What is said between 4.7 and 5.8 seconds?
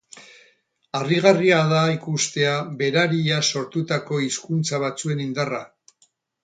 batzuen indarra.